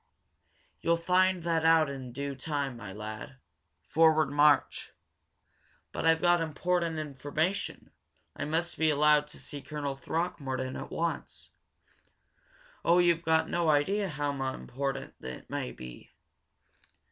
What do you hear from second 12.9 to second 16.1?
you've got no idea how important it may be!"